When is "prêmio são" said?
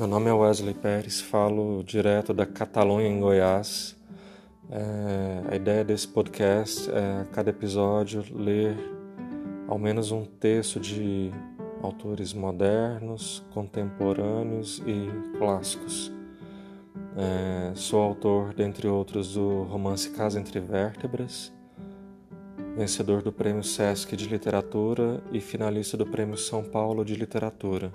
26.06-26.64